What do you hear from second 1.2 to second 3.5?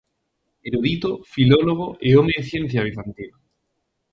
filólogo e home de ciencia bizantino.